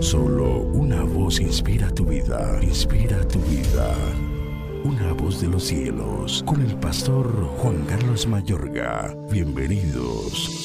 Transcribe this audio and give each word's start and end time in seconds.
Solo 0.00 0.60
una 0.60 1.02
voz 1.02 1.40
inspira 1.40 1.90
tu 1.90 2.04
vida, 2.04 2.58
inspira 2.62 3.26
tu 3.26 3.38
vida. 3.40 3.94
Una 4.84 5.12
voz 5.14 5.40
de 5.40 5.48
los 5.48 5.64
cielos, 5.64 6.44
con 6.46 6.60
el 6.60 6.76
pastor 6.76 7.26
Juan 7.58 7.84
Carlos 7.86 8.26
Mayorga. 8.26 9.16
Bienvenidos. 9.30 10.64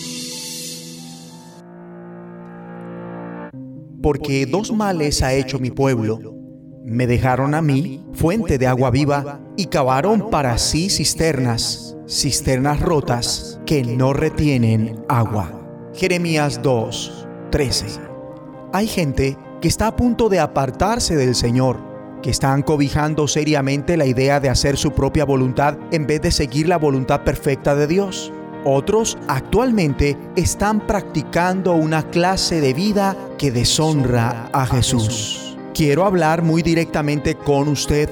Porque 4.01 4.45
dos 4.45 4.71
males 4.73 5.23
ha 5.23 5.33
hecho 5.33 5.59
mi 5.59 5.71
pueblo. 5.71 6.19
Me 6.83 7.07
dejaron 7.07 7.55
a 7.55 7.61
mí, 7.61 8.03
fuente 8.13 8.57
de 8.57 8.67
agua 8.67 8.91
viva, 8.91 9.39
y 9.55 9.67
cavaron 9.67 10.29
para 10.29 10.57
sí 10.57 10.89
cisternas, 10.89 11.95
cisternas 12.05 12.81
rotas 12.81 13.59
que 13.65 13.83
no 13.83 14.11
retienen 14.11 15.03
agua. 15.07 15.89
Jeremías 15.93 16.61
2, 16.61 17.27
13. 17.51 18.10
Hay 18.73 18.87
gente 18.87 19.37
que 19.59 19.67
está 19.67 19.87
a 19.87 19.95
punto 19.97 20.29
de 20.29 20.39
apartarse 20.39 21.17
del 21.17 21.35
Señor, 21.35 21.77
que 22.21 22.29
están 22.29 22.61
cobijando 22.61 23.27
seriamente 23.27 23.97
la 23.97 24.05
idea 24.05 24.39
de 24.39 24.47
hacer 24.47 24.77
su 24.77 24.91
propia 24.91 25.25
voluntad 25.25 25.77
en 25.91 26.07
vez 26.07 26.21
de 26.21 26.31
seguir 26.31 26.69
la 26.69 26.77
voluntad 26.77 27.25
perfecta 27.25 27.75
de 27.75 27.87
Dios. 27.87 28.31
Otros 28.63 29.17
actualmente 29.27 30.17
están 30.37 30.87
practicando 30.87 31.73
una 31.73 32.09
clase 32.11 32.61
de 32.61 32.73
vida 32.73 33.17
que 33.37 33.51
deshonra 33.51 34.49
a 34.53 34.65
Jesús. 34.65 35.57
Quiero 35.73 36.05
hablar 36.05 36.41
muy 36.41 36.61
directamente 36.61 37.35
con 37.35 37.67
usted. 37.67 38.09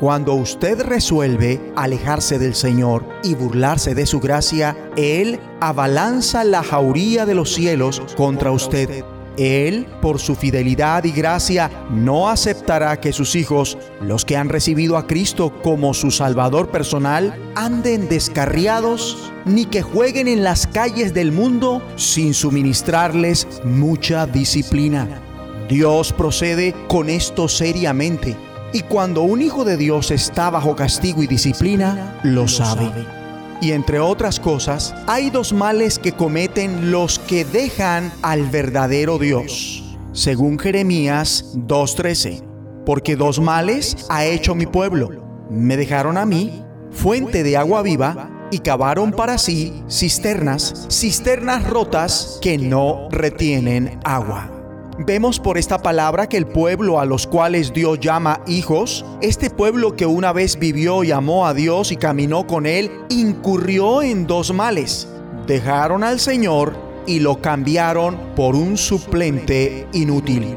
Cuando 0.00 0.34
usted 0.34 0.80
resuelve 0.80 1.60
alejarse 1.76 2.40
del 2.40 2.56
Señor 2.56 3.04
y 3.22 3.36
burlarse 3.36 3.94
de 3.94 4.06
su 4.06 4.18
gracia, 4.18 4.76
Él 4.96 5.38
abalanza 5.60 6.42
la 6.42 6.64
jauría 6.64 7.26
de 7.26 7.34
los 7.34 7.54
cielos 7.54 8.02
contra 8.16 8.50
usted 8.50 9.04
él, 9.40 9.86
por 10.02 10.18
su 10.18 10.34
fidelidad 10.34 11.04
y 11.04 11.12
gracia, 11.12 11.70
no 11.90 12.28
aceptará 12.28 13.00
que 13.00 13.12
sus 13.12 13.34
hijos, 13.34 13.78
los 14.00 14.24
que 14.24 14.36
han 14.36 14.48
recibido 14.48 14.96
a 14.96 15.06
Cristo 15.06 15.52
como 15.62 15.94
su 15.94 16.10
Salvador 16.10 16.70
personal, 16.70 17.34
anden 17.54 18.08
descarriados 18.08 19.32
ni 19.44 19.64
que 19.64 19.82
jueguen 19.82 20.28
en 20.28 20.44
las 20.44 20.66
calles 20.66 21.14
del 21.14 21.32
mundo 21.32 21.82
sin 21.96 22.34
suministrarles 22.34 23.46
mucha 23.64 24.26
disciplina. 24.26 25.22
Dios 25.68 26.12
procede 26.12 26.74
con 26.88 27.08
esto 27.08 27.48
seriamente 27.48 28.36
y 28.72 28.82
cuando 28.82 29.22
un 29.22 29.42
hijo 29.42 29.64
de 29.64 29.76
Dios 29.76 30.10
está 30.10 30.50
bajo 30.50 30.76
castigo 30.76 31.22
y 31.22 31.26
disciplina, 31.26 32.20
lo 32.22 32.46
sabe. 32.46 33.19
Y 33.60 33.72
entre 33.72 34.00
otras 34.00 34.40
cosas, 34.40 34.94
hay 35.06 35.28
dos 35.30 35.52
males 35.52 35.98
que 35.98 36.12
cometen 36.12 36.90
los 36.90 37.18
que 37.18 37.44
dejan 37.44 38.10
al 38.22 38.46
verdadero 38.46 39.18
Dios. 39.18 39.84
Según 40.12 40.58
Jeremías 40.58 41.54
2.13, 41.54 42.42
porque 42.86 43.16
dos 43.16 43.38
males 43.38 44.06
ha 44.08 44.24
hecho 44.24 44.54
mi 44.54 44.66
pueblo. 44.66 45.10
Me 45.50 45.76
dejaron 45.76 46.16
a 46.16 46.24
mí, 46.24 46.64
fuente 46.90 47.42
de 47.42 47.56
agua 47.56 47.82
viva, 47.82 48.48
y 48.50 48.58
cavaron 48.60 49.12
para 49.12 49.38
sí 49.38 49.82
cisternas, 49.88 50.86
cisternas 50.90 51.68
rotas 51.68 52.38
que 52.40 52.58
no 52.58 53.08
retienen 53.10 54.00
agua. 54.04 54.59
Vemos 55.02 55.40
por 55.40 55.56
esta 55.56 55.78
palabra 55.78 56.28
que 56.28 56.36
el 56.36 56.46
pueblo 56.46 57.00
a 57.00 57.06
los 57.06 57.26
cuales 57.26 57.72
Dios 57.72 58.00
llama 58.00 58.42
hijos, 58.46 59.02
este 59.22 59.48
pueblo 59.48 59.96
que 59.96 60.04
una 60.04 60.30
vez 60.34 60.58
vivió 60.58 61.04
y 61.04 61.10
amó 61.10 61.46
a 61.46 61.54
Dios 61.54 61.90
y 61.90 61.96
caminó 61.96 62.46
con 62.46 62.66
Él, 62.66 62.90
incurrió 63.08 64.02
en 64.02 64.26
dos 64.26 64.52
males. 64.52 65.08
Dejaron 65.46 66.04
al 66.04 66.20
Señor 66.20 66.76
y 67.06 67.20
lo 67.20 67.40
cambiaron 67.40 68.18
por 68.36 68.54
un 68.54 68.76
suplente 68.76 69.88
inútil. 69.94 70.54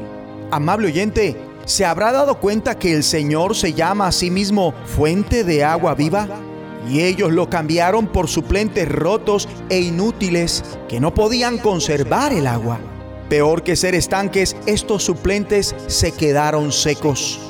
Amable 0.50 0.88
oyente, 0.88 1.40
¿se 1.64 1.86
habrá 1.86 2.12
dado 2.12 2.38
cuenta 2.38 2.78
que 2.78 2.92
el 2.92 3.02
Señor 3.02 3.56
se 3.56 3.72
llama 3.72 4.08
a 4.08 4.12
sí 4.12 4.30
mismo 4.30 4.74
fuente 4.84 5.42
de 5.42 5.64
agua 5.64 5.94
viva? 5.94 6.28
Y 6.86 7.00
ellos 7.00 7.32
lo 7.32 7.48
cambiaron 7.48 8.08
por 8.08 8.28
suplentes 8.28 8.90
rotos 8.90 9.48
e 9.70 9.80
inútiles 9.80 10.62
que 10.86 11.00
no 11.00 11.14
podían 11.14 11.56
conservar 11.56 12.34
el 12.34 12.46
agua. 12.46 12.78
Peor 13.34 13.64
que 13.64 13.74
ser 13.74 13.96
estanques, 13.96 14.54
estos 14.64 15.02
suplentes 15.02 15.74
se 15.88 16.12
quedaron 16.12 16.70
secos. 16.70 17.40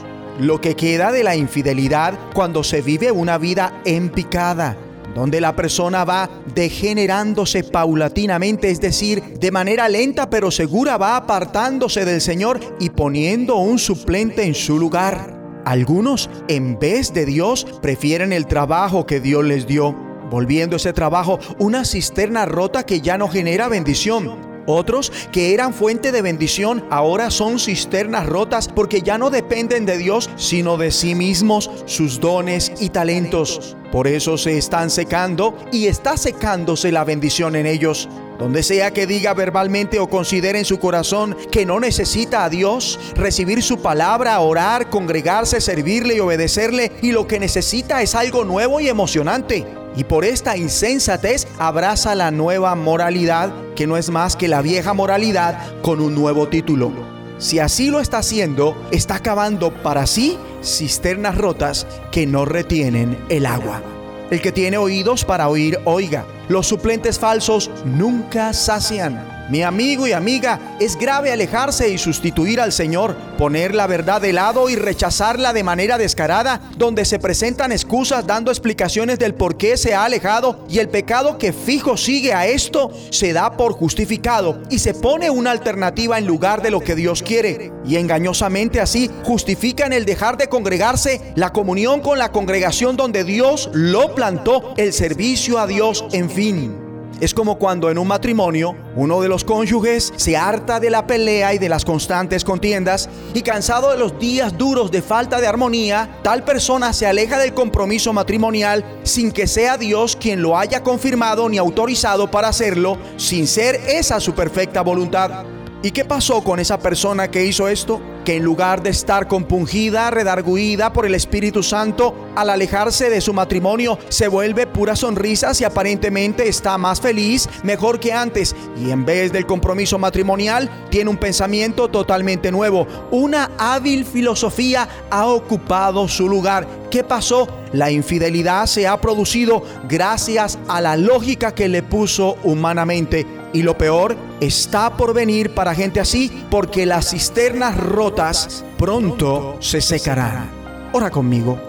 Lo 0.41 0.59
que 0.59 0.77
queda 0.77 1.13
de 1.13 1.23
la 1.23 1.37
infidelidad 1.37 2.19
cuando 2.33 2.65
se 2.65 2.81
vive 2.81 3.13
una 3.13 3.37
vida 3.37 3.83
en 3.85 4.09
picada, 4.09 4.79
donde 5.15 5.43
la 5.43 5.55
persona 5.55 6.07
va 6.07 6.31
degenerándose 6.55 7.65
paulatinamente, 7.65 8.71
es 8.71 8.81
decir, 8.81 9.23
de 9.39 9.51
manera 9.51 9.91
lenta 9.91 10.31
pero 10.31 10.51
segura 10.51 10.97
va 10.97 11.19
apartándose 11.19 12.07
del 12.07 12.23
Señor 12.23 12.61
y 12.81 12.89
poniendo 12.89 13.57
un 13.57 13.79
suplente 13.79 14.43
en 14.45 14.55
su 14.55 14.79
lugar. 14.79 15.39
Algunos, 15.67 16.31
en 16.49 16.79
vez 16.79 17.13
de 17.13 17.27
Dios, 17.27 17.67
prefieren 17.83 18.33
el 18.33 18.47
trabajo 18.47 19.05
que 19.05 19.21
Dios 19.21 19.45
les 19.45 19.67
dio, 19.67 19.95
volviendo 20.31 20.77
ese 20.77 20.95
trabajo 20.95 21.39
una 21.59 21.85
cisterna 21.85 22.47
rota 22.47 22.87
que 22.87 23.03
ya 23.03 23.19
no 23.19 23.29
genera 23.29 23.69
bendición 23.69 24.54
otros 24.67 25.13
que 25.33 25.55
eran 25.55 25.75
fuente 25.75 26.13
de 26.13 26.23
bendición 26.23 26.85
ahora 26.91 27.31
son 27.31 27.59
cisternas 27.59 28.27
rotas 28.27 28.69
porque 28.69 29.03
ya 29.03 29.19
no 29.19 29.31
dependen 29.31 29.87
de 29.87 29.99
Dios, 29.99 30.31
sino 30.37 30.77
de 30.77 30.91
sí 30.91 31.15
mismos, 31.15 31.71
sus 31.87 32.21
dones 32.21 32.73
y 32.81 32.91
talentos. 32.91 33.77
Por 33.93 34.09
eso 34.09 34.37
se 34.37 34.59
están 34.59 34.91
secando 34.91 35.57
y 35.71 35.87
está 35.87 36.17
secándose 36.17 36.91
la 36.91 37.05
bendición 37.05 37.55
en 37.57 37.67
ellos. 37.67 38.09
Donde 38.39 38.65
sea 38.65 38.91
que 38.91 39.07
diga 39.07 39.33
verbalmente 39.33 40.01
o 40.01 40.09
considere 40.09 40.59
en 40.59 40.65
su 40.65 40.81
corazón 40.81 41.37
que 41.53 41.65
no 41.65 41.79
necesita 41.79 42.45
a 42.45 42.51
Dios, 42.51 42.99
recibir 43.15 43.63
su 43.63 43.79
palabra, 43.79 44.41
orar, 44.41 44.91
congregarse, 44.91 45.61
servirle 45.61 46.17
y 46.17 46.21
obedecerle, 46.21 46.91
y 47.01 47.13
lo 47.13 47.29
que 47.29 47.39
necesita 47.39 48.03
es 48.03 48.17
algo 48.17 48.45
nuevo 48.45 48.81
y 48.81 48.89
emocionante 48.89 49.84
y 49.97 50.05
por 50.05 50.25
esta 50.25 50.57
insensatez 50.57 51.47
abraza 51.59 52.15
la 52.15 52.31
nueva 52.31 52.75
moralidad, 52.75 53.53
que 53.77 53.87
no 53.87 53.97
es 53.97 54.11
más 54.11 54.37
que 54.37 54.49
la 54.49 54.63
vieja 54.63 54.93
moralidad 54.95 55.81
con 55.83 56.01
un 56.01 56.15
nuevo 56.15 56.49
título. 56.49 56.93
Si 57.39 57.59
así 57.59 57.91
lo 57.91 58.01
está 58.01 58.19
haciendo, 58.19 58.77
está 58.91 59.19
cavando 59.19 59.73
para 59.83 60.07
sí 60.07 60.39
cisternas 60.63 61.37
rotas 61.37 61.87
que 62.11 62.27
no 62.27 62.45
retienen 62.45 63.19
el 63.29 63.47
agua. 63.47 63.83
El 64.31 64.41
que 64.41 64.53
tiene 64.53 64.79
oídos 64.79 65.25
para 65.25 65.49
oír, 65.49 65.79
oiga. 65.85 66.25
Los 66.49 66.67
suplentes 66.67 67.19
falsos 67.19 67.71
nunca 67.85 68.53
sacian. 68.53 69.34
Mi 69.51 69.63
amigo 69.63 70.07
y 70.07 70.13
amiga, 70.13 70.59
es 70.81 70.97
grave 70.97 71.31
alejarse 71.31 71.91
y 71.91 71.99
sustituir 71.99 72.61
al 72.61 72.73
Señor, 72.73 73.15
poner 73.37 73.75
la 73.75 73.87
verdad 73.87 74.21
de 74.21 74.33
lado 74.33 74.71
y 74.71 74.77
rechazarla 74.77 75.53
de 75.53 75.63
manera 75.63 75.99
descarada, 75.99 76.63
donde 76.79 77.05
se 77.05 77.19
presentan 77.19 77.71
excusas 77.71 78.27
dando 78.27 78.51
explicaciones 78.51 79.19
del 79.19 79.35
por 79.35 79.57
qué 79.59 79.77
se 79.77 79.95
ha 79.95 80.05
alejado 80.05 80.65
y 80.69 80.79
el 80.79 80.89
pecado 80.89 81.37
que 81.37 81.53
fijo 81.53 81.97
sigue 81.97 82.33
a 82.33 82.47
esto 82.47 82.91
se 83.11 83.33
da 83.35 83.57
por 83.57 83.73
justificado 83.73 84.63
y 84.71 84.79
se 84.79 84.95
pone 84.95 85.29
una 85.29 85.51
alternativa 85.51 86.19
en 86.19 86.27
lugar 86.27 86.63
de 86.63 86.71
lo 86.71 86.81
que 86.81 86.95
Dios 86.95 87.23
quiere. 87.23 87.71
Y 87.85 87.97
engañosamente 87.97 88.81
así 88.81 89.11
justifican 89.25 89.93
el 89.93 90.07
dejar 90.07 90.39
de 90.39 90.49
congregarse, 90.49 91.21
la 91.35 91.53
comunión 91.53 92.01
con 92.01 92.19
la 92.19 92.33
congregación 92.33 92.97
donde 92.97 93.25
Dios 93.25 93.69
lo 93.73 94.15
plantó, 94.15 94.73
el 94.79 94.93
servicio 94.93 95.59
a 95.59 95.67
Dios, 95.67 96.07
en 96.13 96.31
fin. 96.31 96.84
Es 97.21 97.33
como 97.33 97.59
cuando 97.59 97.91
en 97.91 97.99
un 97.99 98.09
matrimonio 98.09 98.77
uno 98.97 99.21
de 99.21 99.29
los 99.29 99.45
cónyuges 99.45 100.13
se 100.17 100.37
harta 100.37 100.81
de 100.81 100.91
la 100.91 101.07
pelea 101.07 101.55
y 101.55 101.59
de 101.59 101.69
las 101.69 101.85
constantes 101.85 102.45
contiendas 102.45 103.09
y 103.35 103.43
cansado 103.43 103.93
de 103.93 103.99
los 103.99 104.19
días 104.19 104.59
duros 104.59 104.91
de 104.91 105.01
falta 105.01 105.41
de 105.41 105.47
armonía, 105.47 106.19
tal 106.23 106.45
persona 106.45 106.93
se 106.93 107.07
aleja 107.07 107.39
del 107.39 107.55
compromiso 107.55 108.13
matrimonial 108.13 108.85
sin 109.05 109.31
que 109.31 109.47
sea 109.47 109.79
Dios 109.79 110.17
quien 110.17 110.43
lo 110.43 110.59
haya 110.59 110.83
confirmado 110.83 111.49
ni 111.49 111.59
autorizado 111.59 112.31
para 112.31 112.49
hacerlo, 112.49 112.99
sin 113.17 113.47
ser 113.47 113.77
esa 113.87 114.19
su 114.19 114.35
perfecta 114.35 114.83
voluntad. 114.83 115.45
¿Y 115.83 115.91
qué 115.93 116.05
pasó 116.05 116.43
con 116.43 116.59
esa 116.59 116.79
persona 116.79 117.31
que 117.31 117.45
hizo 117.45 117.69
esto? 117.69 118.01
Que 118.25 118.37
en 118.37 118.45
lugar 118.45 118.83
de 118.83 118.91
estar 118.91 119.29
compungida, 119.29 120.11
redarguida 120.11 120.93
por 120.93 121.05
el 121.07 121.15
Espíritu 121.15 121.63
Santo, 121.63 122.15
al 122.35 122.51
alejarse 122.51 123.11
de 123.11 123.21
su 123.21 123.35
matrimonio, 123.35 123.99
se 124.09 124.29
vuelve 124.29 124.67
pura 124.67 124.97
sonrisas 124.97 125.61
y 125.61 125.65
aparentemente 125.65 126.49
está 126.49 126.79
más 126.79 127.01
feliz, 127.01 127.49
mejor 127.63 128.01
que 128.01 128.13
antes. 128.13 128.57
Y 128.83 128.91
en 128.91 129.05
vez 129.05 129.33
del 129.33 129.47
compromiso 129.47 129.99
matrimonial, 129.99 130.71
tiene 130.91 131.11
un 131.11 131.19
pensamiento 131.19 131.89
totalmente 131.89 132.51
nuevo. 132.51 132.87
Una 133.11 133.51
hábil 133.59 134.05
filosofía 134.05 134.89
ha 135.11 135.27
ocupado 135.27 136.09
su 136.09 136.29
lugar. 136.29 136.67
¿Qué 136.95 137.03
pasó? 137.03 137.49
La 137.73 137.91
infidelidad 137.91 138.67
se 138.67 138.87
ha 138.87 139.01
producido 139.01 139.65
gracias 139.89 140.61
a 140.69 140.81
la 140.81 140.97
lógica 140.97 141.53
que 141.53 141.69
le 141.69 141.83
puso 141.83 142.37
humanamente. 142.45 143.27
Y 143.53 143.63
lo 143.63 143.77
peor 143.77 144.17
está 144.41 144.97
por 144.97 145.13
venir 145.13 145.55
para 145.55 145.75
gente 145.75 145.99
así, 145.99 146.31
porque 146.53 146.87
las 146.87 147.11
cisternas 147.11 147.77
rotas 147.77 148.65
pronto 148.79 149.57
se 149.59 149.81
secarán. 149.81 150.49
Ora 150.93 151.11
conmigo. 151.11 151.61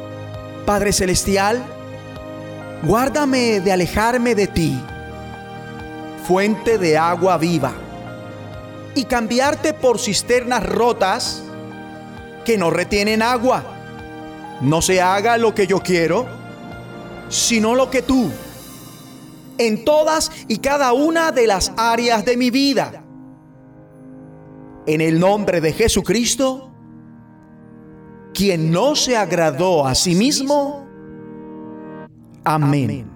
Padre 0.63 0.93
Celestial, 0.93 1.65
guárdame 2.83 3.61
de 3.61 3.71
alejarme 3.71 4.35
de 4.35 4.45
ti, 4.45 4.79
fuente 6.27 6.77
de 6.77 6.99
agua 6.99 7.39
viva. 7.39 7.73
y 8.93 9.05
cambiarte 9.05 9.73
por 9.73 9.97
cisternas 9.99 10.63
rotas 10.63 11.41
que 12.45 12.59
no 12.59 12.69
retienen 12.69 13.23
agua. 13.23 13.74
No 14.61 14.81
se 14.81 15.01
haga 15.01 15.37
lo 15.37 15.53
que 15.53 15.67
yo 15.67 15.79
quiero, 15.79 16.25
sino 17.29 17.75
lo 17.75 17.89
que 17.89 18.01
tú. 18.01 18.31
En 19.57 19.85
todas 19.85 20.31
y 20.47 20.57
cada 20.57 20.93
una 20.93 21.31
de 21.31 21.47
las 21.47 21.71
áreas 21.77 22.25
de 22.25 22.37
mi 22.37 22.49
vida. 22.49 23.03
En 24.85 25.01
el 25.01 25.19
nombre 25.19 25.61
de 25.61 25.73
Jesucristo, 25.73 26.71
quien 28.33 28.71
no 28.71 28.95
se 28.95 29.15
agradó 29.17 29.87
a 29.87 29.95
sí 29.95 30.13
mismo. 30.13 30.85
Amén. 32.43 33.09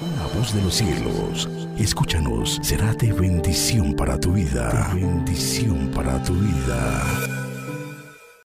Una 0.00 0.26
voz 0.34 0.54
de 0.54 0.62
los 0.62 0.74
cielos, 0.74 1.48
escúchanos, 1.78 2.58
será 2.62 2.92
de 2.94 3.12
bendición 3.12 3.94
para 3.94 4.18
tu 4.18 4.32
vida. 4.32 4.90
bendición 4.94 5.90
para 5.94 6.22
tu 6.22 6.34
vida. 6.34 7.39